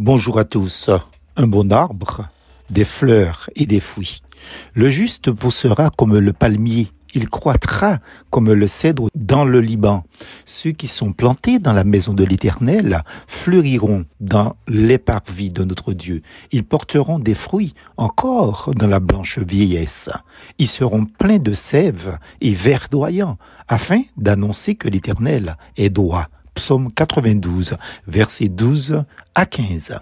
[0.00, 0.90] Bonjour à tous.
[1.34, 2.28] Un bon arbre,
[2.70, 4.20] des fleurs et des fruits.
[4.74, 7.98] Le juste poussera comme le palmier, il croîtra
[8.30, 10.04] comme le cèdre dans le Liban.
[10.44, 15.92] Ceux qui sont plantés dans la maison de l'Éternel fleuriront dans les parvis de notre
[15.92, 16.22] Dieu.
[16.52, 20.10] Ils porteront des fruits encore dans la blanche vieillesse.
[20.58, 23.36] Ils seront pleins de sève et verdoyants,
[23.66, 26.28] afin d'annoncer que l'Éternel est droit
[26.58, 27.76] psaume 92,
[28.08, 29.04] versets 12
[29.36, 30.00] à 15.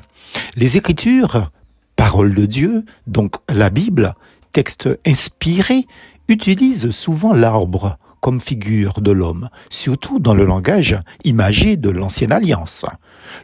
[0.57, 1.51] Les Écritures,
[1.97, 4.15] parole de Dieu, donc la Bible,
[4.53, 5.87] texte inspiré,
[6.29, 12.87] utilisent souvent l'arbre comme figure de l'homme, surtout dans le langage imagé de l'ancienne alliance.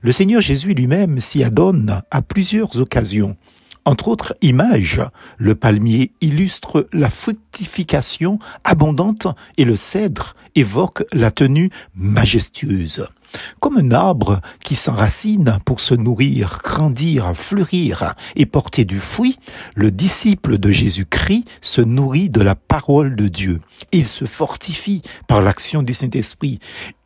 [0.01, 3.37] Le Seigneur Jésus lui-même s'y adonne à plusieurs occasions.
[3.85, 5.03] Entre autres images,
[5.39, 9.27] le palmier illustre la fructification abondante
[9.59, 13.07] et le cèdre évoque la tenue majestueuse.
[13.61, 19.39] Comme un arbre qui s'enracine pour se nourrir, grandir, fleurir et porter du fruit,
[19.75, 23.61] le disciple de Jésus-Christ se nourrit de la parole de Dieu.
[23.93, 26.59] Il se fortifie par l'action du Saint-Esprit.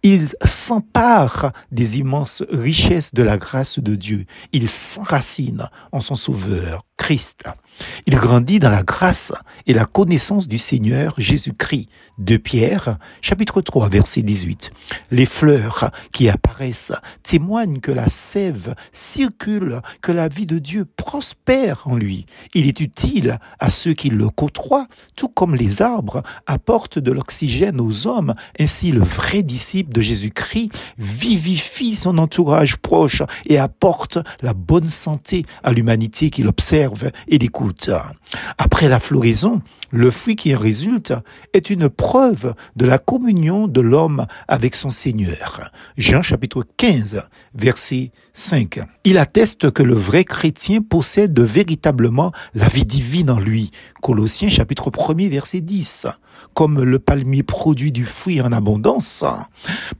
[0.02, 4.24] Il s'empare des immenses richesses de la grâce de Dieu.
[4.52, 7.44] Il s'enracine en son Sauveur, Christ.
[8.06, 9.32] Il grandit dans la grâce
[9.66, 11.88] et la connaissance du Seigneur Jésus-Christ.
[12.18, 14.70] De Pierre, chapitre 3, verset 18.
[15.10, 21.82] Les fleurs qui apparaissent témoignent que la sève circule, que la vie de Dieu prospère
[21.84, 22.24] en lui.
[22.54, 27.80] Il est utile à ceux qui le côtoient, tout comme les arbres apportent de l'oxygène
[27.80, 28.34] aux hommes.
[28.58, 35.44] Ainsi, le vrai disciple de Jésus-Christ vivifie son entourage proche et apporte la bonne santé
[35.62, 37.38] à l'humanité qu'il observe et
[38.58, 41.14] Après la floraison, le fruit qui en résulte
[41.52, 45.70] est une preuve de la communion de l'homme avec son Seigneur.
[45.96, 47.22] Jean chapitre 15,
[47.54, 48.80] verset 5.
[49.04, 53.70] Il atteste que le vrai chrétien possède véritablement la vie divine en lui.
[54.02, 56.06] Colossiens chapitre 1 verset 10.
[56.54, 59.24] Comme le palmier produit du fruit en abondance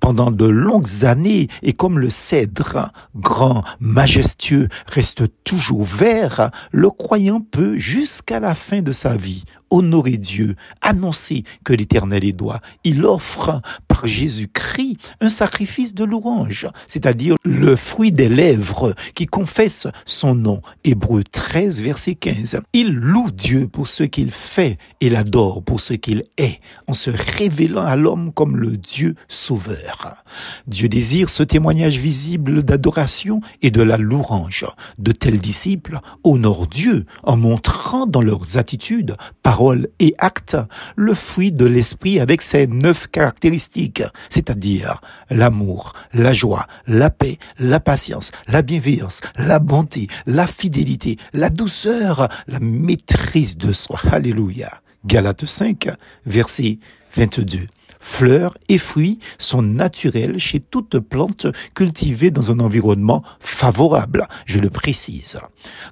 [0.01, 7.41] pendant de longues années et comme le cèdre grand, majestueux reste toujours vert, le croyant
[7.41, 12.61] peut jusqu'à la fin de sa vie honorer Dieu, annoncer que l'Éternel est droit.
[12.85, 19.89] Il offre par Jésus-Christ un sacrifice de louange, c'est-à-dire le fruit des lèvres qui confessent
[20.05, 20.63] son nom.
[20.85, 22.61] Hébreu 13, verset 15.
[22.73, 27.11] Il loue Dieu pour ce qu'il fait et l'adore pour ce qu'il est, en se
[27.11, 30.25] révélant à l'homme comme le Dieu sauveur.
[30.67, 34.67] Dieu désire ce témoignage visible d'adoration et de la louange.
[34.99, 40.57] De tels disciples honorent Dieu en montrant dans leurs attitudes, paroles et actes
[40.97, 45.01] le fruit de l'esprit avec ses neuf caractéristiques, c'est-à-dire
[45.31, 52.29] l'amour, la joie, la paix, la patience, la bienveillance, la bonté, la fidélité, la douceur,
[52.47, 54.01] la maîtrise de soi.
[54.11, 54.81] Alléluia.
[55.07, 55.89] Galates 5,
[56.27, 56.79] verset
[57.17, 57.61] 22.
[58.01, 64.69] Fleurs et fruits sont naturels chez toute plante cultivée dans un environnement favorable, je le
[64.69, 65.39] précise.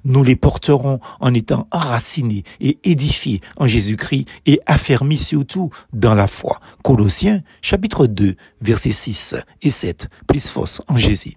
[0.03, 6.27] Nous les porterons en étant enracinés et édifiés en Jésus-Christ et affermis surtout dans la
[6.27, 6.59] foi.
[6.83, 10.07] Colossiens chapitre 2 versets 6 et 7.
[10.27, 11.33] Plus force en Jésus.